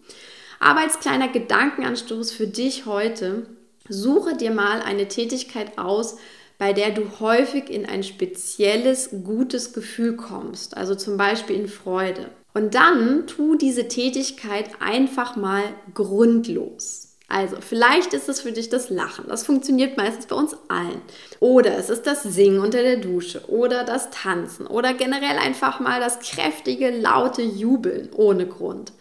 Aber 0.61 0.81
als 0.81 1.01
kleiner 1.01 1.27
Gedankenanstoß 1.27 2.31
für 2.31 2.47
dich 2.47 2.87
heute, 2.87 3.47
suche 3.89 4.37
dir 4.37 4.53
mal 4.53 4.81
eine 4.81 5.09
Tätigkeit 5.09 5.77
aus, 5.77 6.17
bei 6.59 6.73
der 6.73 6.91
du 6.91 7.19
häufig 7.19 7.69
in 7.69 7.87
ein 7.87 8.05
spezielles, 8.05 9.11
gutes 9.25 9.73
Gefühl 9.73 10.15
kommst, 10.15 10.77
also 10.77 10.95
zum 10.95 11.17
Beispiel 11.17 11.57
in 11.57 11.67
Freude. 11.67 12.29
Und 12.55 12.77
dann 12.77 13.27
tu 13.27 13.57
diese 13.57 13.89
Tätigkeit 13.89 14.67
einfach 14.79 15.35
mal 15.35 15.65
grundlos. 15.95 17.02
Also, 17.33 17.57
vielleicht 17.63 18.13
ist 18.13 18.29
es 18.29 18.43
für 18.43 18.53
dich 18.53 18.69
das 18.69 18.91
Lachen. 18.91 19.25
Das 19.27 19.47
funktioniert 19.47 19.97
meistens 19.97 20.27
bei 20.27 20.37
uns 20.37 20.55
allen. 20.69 21.01
Oder 21.41 21.79
es 21.79 21.89
ist 21.89 22.07
das 22.07 22.23
Singen 22.25 22.61
unter 22.61 22.83
der 22.83 22.99
Dusche 22.99 23.49
oder 23.49 23.85
das 23.85 24.11
Tanzen 24.11 24.67
oder 24.67 24.93
generell 24.93 25.39
einfach 25.39 25.81
mal 25.81 25.99
das 25.99 26.19
kräftige, 26.19 26.91
laute 26.91 27.41
Jubeln 27.41 28.11
ohne 28.15 28.47
Grund. 28.47 28.93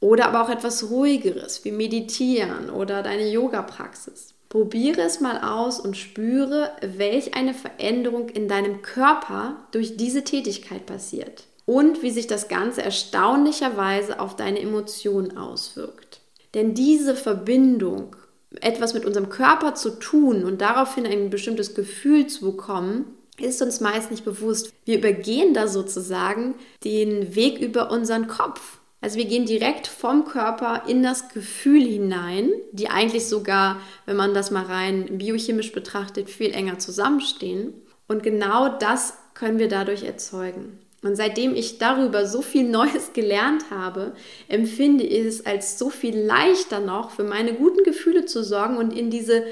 Oder 0.00 0.26
aber 0.26 0.42
auch 0.42 0.50
etwas 0.50 0.90
ruhigeres 0.90 1.64
wie 1.64 1.70
Meditieren 1.70 2.70
oder 2.70 3.04
deine 3.04 3.30
Yoga-Praxis. 3.30 4.34
Probiere 4.48 5.02
es 5.02 5.20
mal 5.20 5.38
aus 5.42 5.78
und 5.78 5.96
spüre, 5.96 6.72
welch 6.82 7.34
eine 7.34 7.54
Veränderung 7.54 8.30
in 8.30 8.48
deinem 8.48 8.82
Körper 8.82 9.68
durch 9.70 9.96
diese 9.96 10.24
Tätigkeit 10.24 10.86
passiert 10.86 11.44
und 11.66 12.02
wie 12.02 12.10
sich 12.10 12.26
das 12.26 12.48
Ganze 12.48 12.82
erstaunlicherweise 12.82 14.18
auf 14.18 14.34
deine 14.34 14.60
Emotionen 14.60 15.38
auswirkt. 15.38 16.05
Denn 16.54 16.74
diese 16.74 17.14
Verbindung, 17.14 18.16
etwas 18.60 18.94
mit 18.94 19.04
unserem 19.04 19.28
Körper 19.28 19.74
zu 19.74 19.98
tun 19.98 20.44
und 20.44 20.60
daraufhin 20.60 21.06
ein 21.06 21.30
bestimmtes 21.30 21.74
Gefühl 21.74 22.26
zu 22.26 22.52
bekommen, 22.52 23.16
ist 23.38 23.60
uns 23.60 23.80
meist 23.80 24.10
nicht 24.10 24.24
bewusst. 24.24 24.72
Wir 24.84 24.98
übergehen 24.98 25.52
da 25.52 25.68
sozusagen 25.68 26.54
den 26.84 27.34
Weg 27.34 27.58
über 27.58 27.90
unseren 27.90 28.28
Kopf. 28.28 28.78
Also 29.00 29.18
wir 29.18 29.26
gehen 29.26 29.44
direkt 29.44 29.86
vom 29.86 30.24
Körper 30.24 30.84
in 30.88 31.02
das 31.02 31.28
Gefühl 31.28 31.82
hinein, 31.82 32.50
die 32.72 32.88
eigentlich 32.88 33.26
sogar, 33.26 33.78
wenn 34.06 34.16
man 34.16 34.32
das 34.32 34.50
mal 34.50 34.64
rein 34.64 35.18
biochemisch 35.18 35.72
betrachtet, 35.72 36.30
viel 36.30 36.52
enger 36.52 36.78
zusammenstehen. 36.78 37.74
Und 38.08 38.22
genau 38.22 38.78
das 38.78 39.14
können 39.34 39.58
wir 39.58 39.68
dadurch 39.68 40.02
erzeugen. 40.02 40.78
Und 41.06 41.16
seitdem 41.16 41.54
ich 41.54 41.78
darüber 41.78 42.26
so 42.26 42.42
viel 42.42 42.68
Neues 42.68 43.12
gelernt 43.12 43.70
habe, 43.70 44.12
empfinde 44.48 45.04
ich 45.04 45.24
es 45.24 45.46
als 45.46 45.78
so 45.78 45.88
viel 45.88 46.18
leichter 46.18 46.80
noch, 46.80 47.10
für 47.10 47.24
meine 47.24 47.54
guten 47.54 47.84
Gefühle 47.84 48.26
zu 48.26 48.42
sorgen 48.42 48.76
und 48.76 48.96
in 48.96 49.10
diese 49.10 49.44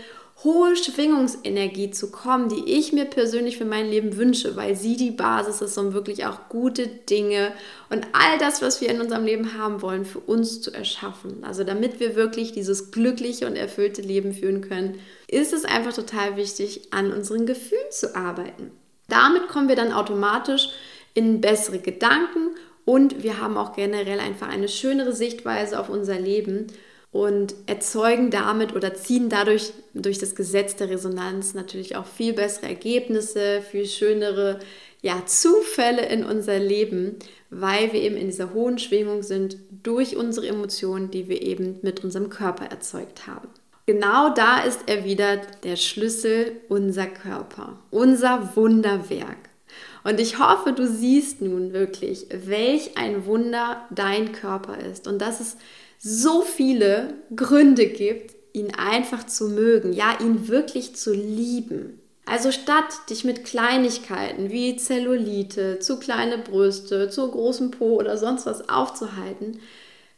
hohe 0.43 0.75
Schwingungsenergie 0.75 1.93
zu 1.93 2.11
kommen, 2.11 2.49
die 2.49 2.73
ich 2.77 2.93
mir 2.93 3.05
persönlich 3.05 3.57
für 3.57 3.65
mein 3.65 3.89
Leben 3.89 4.17
wünsche, 4.17 4.57
weil 4.57 4.75
sie 4.75 4.97
die 4.97 5.13
Basis 5.13 5.61
ist, 5.61 5.79
um 5.79 5.95
wirklich 5.95 6.27
auch 6.27 6.49
gute 6.49 6.89
Dinge 6.89 7.53
und 7.89 8.07
all 8.13 8.37
das, 8.39 8.61
was 8.61 8.81
wir 8.81 8.91
in 8.91 9.01
unserem 9.01 9.25
Leben 9.25 9.57
haben 9.57 9.81
wollen, 9.81 10.05
für 10.05 10.19
uns 10.19 10.61
zu 10.61 10.73
erschaffen. 10.73 11.45
Also 11.45 11.63
damit 11.63 12.01
wir 12.01 12.17
wirklich 12.17 12.53
dieses 12.53 12.91
glückliche 12.91 13.47
und 13.47 13.55
erfüllte 13.55 14.03
Leben 14.03 14.33
führen 14.33 14.61
können, 14.61 14.99
ist 15.29 15.53
es 15.53 15.65
einfach 15.65 15.93
total 15.93 16.37
wichtig, 16.37 16.89
an 16.91 17.13
unseren 17.13 17.47
Gefühlen 17.47 17.91
zu 17.91 18.17
arbeiten. 18.17 18.73
Damit 19.09 19.49
kommen 19.49 19.69
wir 19.69 19.77
dann 19.77 19.93
automatisch 19.93 20.71
in 21.15 21.41
bessere 21.41 21.79
Gedanken 21.79 22.51
und 22.85 23.23
wir 23.23 23.41
haben 23.41 23.57
auch 23.57 23.75
generell 23.75 24.21
einfach 24.21 24.49
eine 24.49 24.69
schönere 24.69 25.15
Sichtweise 25.15 25.79
auf 25.79 25.89
unser 25.89 26.19
Leben 26.19 26.67
und 27.13 27.55
erzeugen 27.67 28.31
damit 28.31 28.75
oder 28.75 28.95
ziehen 28.95 29.29
dadurch 29.29 29.73
durch 29.95 30.19
das 30.19 30.35
Gesetz 30.35 30.77
der 30.77 30.91
Resonanz 30.91 31.55
natürlich 31.55 31.97
auch 31.97 32.07
viel 32.07 32.33
bessere 32.33 32.67
Ergebnisse, 32.67 33.63
viel 33.63 33.87
schönere 33.87 34.59
ja, 35.01 35.25
Zufälle 35.25 36.07
in 36.07 36.25
unser 36.25 36.59
Leben, 36.59 37.17
weil 37.51 37.93
wir 37.93 38.03
eben 38.03 38.17
in 38.17 38.27
dieser 38.27 38.53
hohen 38.53 38.79
Schwingung 38.79 39.23
sind 39.23 39.59
durch 39.83 40.17
unsere 40.17 40.49
Emotionen, 40.49 41.11
die 41.11 41.29
wir 41.29 41.41
eben 41.43 41.79
mit 41.83 42.03
unserem 42.03 42.31
Körper 42.31 42.65
erzeugt 42.65 43.27
haben. 43.27 43.49
Genau 43.87 44.35
da 44.35 44.63
ist 44.63 44.81
er 44.87 45.05
wieder 45.05 45.37
der 45.63 45.77
Schlüssel, 45.77 46.53
unser 46.69 47.07
Körper, 47.07 47.79
unser 47.91 48.57
Wunderwerk. 48.57 49.51
Und 50.05 50.21
ich 50.21 50.39
hoffe, 50.39 50.73
du 50.73 50.87
siehst 50.87 51.41
nun 51.41 51.73
wirklich, 51.73 52.27
welch 52.31 52.97
ein 52.97 53.25
Wunder 53.25 53.87
dein 53.91 54.33
Körper 54.33 54.79
ist 54.79 55.09
und 55.09 55.19
dass 55.19 55.41
es 55.41 55.57
so 55.99 56.43
viele 56.43 57.15
Gründe 57.35 57.87
gibt, 57.87 58.35
ihn 58.53 58.75
einfach 58.75 59.25
zu 59.25 59.49
mögen, 59.49 59.95
ja, 59.95 60.19
ihn 60.21 60.47
wirklich 60.49 60.95
zu 60.95 61.15
lieben. 61.15 62.01
Also 62.27 62.53
statt 62.53 62.85
dich 63.09 63.25
mit 63.25 63.45
Kleinigkeiten 63.45 64.51
wie 64.51 64.77
Zellulite, 64.77 65.79
zu 65.79 65.99
kleine 65.99 66.39
Brüste, 66.39 67.09
zu 67.09 67.31
großem 67.31 67.71
Po 67.71 67.97
oder 67.97 68.19
sonst 68.19 68.47
was 68.47 68.69
aufzuhalten, 68.69 69.61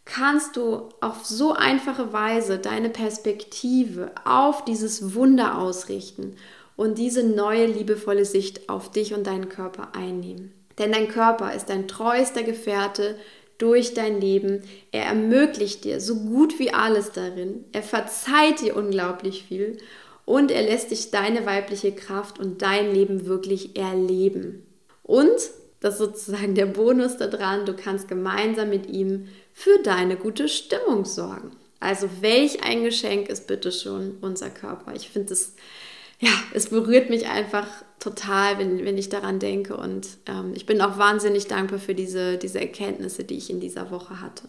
kannst 0.04 0.56
du 0.56 0.88
auf 1.00 1.24
so 1.24 1.52
einfache 1.52 2.12
Weise 2.12 2.58
deine 2.58 2.90
Perspektive 2.90 4.10
auf 4.24 4.64
dieses 4.64 5.14
Wunder 5.14 5.58
ausrichten 5.58 6.36
und 6.76 6.98
diese 6.98 7.22
neue 7.22 7.66
liebevolle 7.66 8.24
Sicht 8.24 8.68
auf 8.68 8.90
dich 8.90 9.14
und 9.14 9.26
deinen 9.26 9.48
Körper 9.48 9.94
einnehmen. 9.94 10.52
Denn 10.78 10.92
dein 10.92 11.08
Körper 11.08 11.54
ist 11.54 11.66
dein 11.70 11.88
treuester 11.88 12.42
Gefährte 12.42 13.16
durch 13.58 13.94
dein 13.94 14.20
Leben. 14.20 14.62
Er 14.92 15.06
ermöglicht 15.06 15.84
dir 15.84 16.00
so 16.00 16.16
gut 16.16 16.58
wie 16.58 16.72
alles 16.72 17.12
darin. 17.12 17.64
Er 17.72 17.82
verzeiht 17.82 18.60
dir 18.60 18.76
unglaublich 18.76 19.44
viel 19.44 19.78
und 20.26 20.50
er 20.50 20.62
lässt 20.62 20.90
dich 20.90 21.10
deine 21.10 21.46
weibliche 21.46 21.92
Kraft 21.92 22.38
und 22.38 22.60
dein 22.60 22.92
Leben 22.92 23.26
wirklich 23.26 23.76
erleben. 23.76 24.66
Und 25.02 25.50
das 25.80 25.94
ist 25.94 26.00
sozusagen 26.00 26.54
der 26.54 26.66
Bonus 26.66 27.16
daran, 27.16 27.64
du 27.64 27.74
kannst 27.74 28.08
gemeinsam 28.08 28.70
mit 28.70 28.86
ihm 28.86 29.28
für 29.52 29.78
deine 29.82 30.16
gute 30.16 30.48
Stimmung 30.48 31.04
sorgen. 31.04 31.52
Also 31.80 32.08
welch 32.20 32.64
ein 32.64 32.82
Geschenk 32.84 33.28
ist 33.28 33.46
bitte 33.46 33.70
schon 33.70 34.16
unser 34.20 34.50
Körper. 34.50 34.94
Ich 34.94 35.10
finde 35.10 35.34
es 35.34 35.54
ja, 36.18 36.30
es 36.54 36.70
berührt 36.70 37.10
mich 37.10 37.28
einfach 37.28 37.66
total, 37.98 38.58
wenn, 38.58 38.84
wenn 38.84 38.96
ich 38.96 39.08
daran 39.08 39.38
denke. 39.38 39.76
Und 39.76 40.08
ähm, 40.26 40.52
ich 40.54 40.66
bin 40.66 40.80
auch 40.80 40.98
wahnsinnig 40.98 41.46
dankbar 41.46 41.78
für 41.78 41.94
diese, 41.94 42.38
diese 42.38 42.60
Erkenntnisse, 42.60 43.24
die 43.24 43.36
ich 43.36 43.50
in 43.50 43.60
dieser 43.60 43.90
Woche 43.90 44.20
hatte. 44.20 44.48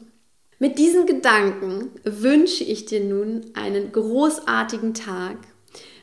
Mit 0.60 0.80
diesen 0.80 1.06
Gedanken 1.06 1.92
wünsche 2.04 2.64
ich 2.64 2.86
dir 2.86 3.04
nun 3.04 3.42
einen 3.54 3.92
großartigen 3.92 4.94
Tag. 4.94 5.38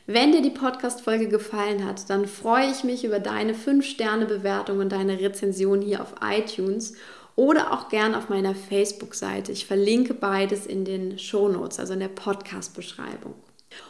Wenn 0.07 0.31
dir 0.31 0.41
die 0.41 0.51
Podcast-Folge 0.51 1.27
gefallen 1.27 1.83
hat, 1.83 2.09
dann 2.09 2.27
freue 2.27 2.69
ich 2.69 2.83
mich 2.83 3.03
über 3.03 3.19
deine 3.19 3.53
5-Sterne-Bewertung 3.53 4.79
und 4.79 4.91
deine 4.91 5.19
Rezension 5.19 5.81
hier 5.81 6.01
auf 6.01 6.13
iTunes 6.21 6.93
oder 7.35 7.73
auch 7.73 7.89
gern 7.89 8.15
auf 8.15 8.29
meiner 8.29 8.55
Facebook-Seite. 8.55 9.51
Ich 9.51 9.65
verlinke 9.65 10.13
beides 10.13 10.67
in 10.67 10.85
den 10.85 11.17
Show 11.17 11.49
Notes, 11.49 11.79
also 11.79 11.93
in 11.93 11.99
der 11.99 12.07
Podcast-Beschreibung. 12.07 13.33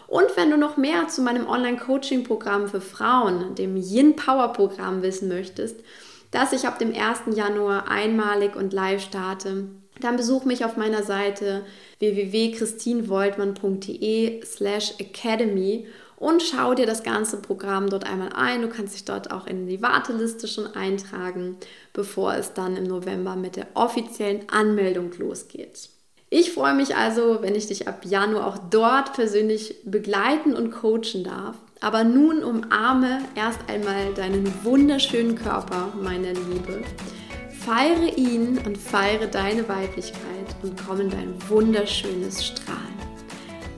Und 0.07 0.35
wenn 0.35 0.51
du 0.51 0.57
noch 0.57 0.77
mehr 0.77 1.07
zu 1.07 1.21
meinem 1.21 1.47
Online-Coaching-Programm 1.47 2.67
für 2.67 2.81
Frauen, 2.81 3.55
dem 3.55 3.77
Yin 3.77 4.15
Power 4.15 4.53
Programm, 4.53 5.01
wissen 5.01 5.27
möchtest, 5.27 5.79
das 6.31 6.53
ich 6.53 6.67
ab 6.67 6.79
dem 6.79 6.93
1. 6.93 7.35
Januar 7.35 7.89
einmalig 7.89 8.55
und 8.55 8.73
live 8.73 9.01
starte, 9.01 9.67
dann 10.01 10.17
besuch 10.17 10.43
mich 10.45 10.65
auf 10.65 10.77
meiner 10.77 11.03
Seite 11.03 11.63
www.christinvoltmann.de 11.99 14.43
slash 14.43 14.95
academy 14.99 15.87
und 16.17 16.43
schau 16.43 16.73
dir 16.73 16.85
das 16.85 17.03
ganze 17.03 17.41
Programm 17.41 17.89
dort 17.89 18.05
einmal 18.05 18.33
ein. 18.33 18.61
Du 18.61 18.69
kannst 18.69 18.95
dich 18.95 19.05
dort 19.05 19.31
auch 19.31 19.47
in 19.47 19.67
die 19.67 19.81
Warteliste 19.81 20.47
schon 20.47 20.67
eintragen, 20.67 21.57
bevor 21.93 22.35
es 22.35 22.53
dann 22.53 22.77
im 22.77 22.85
November 22.85 23.35
mit 23.35 23.55
der 23.55 23.67
offiziellen 23.73 24.47
Anmeldung 24.49 25.11
losgeht. 25.17 25.89
Ich 26.29 26.51
freue 26.51 26.73
mich 26.73 26.95
also, 26.95 27.41
wenn 27.41 27.55
ich 27.55 27.67
dich 27.67 27.87
ab 27.87 28.03
Januar 28.03 28.47
auch 28.47 28.57
dort 28.69 29.13
persönlich 29.13 29.75
begleiten 29.85 30.55
und 30.55 30.71
coachen 30.71 31.23
darf. 31.23 31.55
Aber 31.81 32.03
nun 32.03 32.43
umarme 32.43 33.19
erst 33.35 33.59
einmal 33.67 34.13
deinen 34.15 34.51
wunderschönen 34.63 35.35
Körper, 35.35 35.89
meine 36.01 36.33
Liebe. 36.33 36.81
Feiere 37.65 38.17
ihn 38.17 38.59
und 38.65 38.77
feiere 38.77 39.27
deine 39.27 39.67
Weiblichkeit 39.69 40.55
und 40.63 40.73
komm 40.85 41.01
in 41.01 41.09
dein 41.09 41.33
wunderschönes 41.47 42.45
Strahlen. 42.45 42.79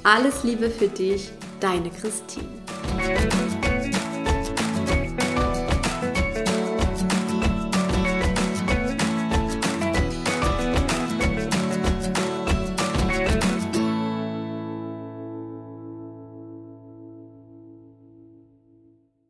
Alles 0.03 0.43
Liebe 0.43 0.69
für 0.69 0.87
dich, 0.87 1.31
deine 1.59 1.89
Christine. 1.89 2.47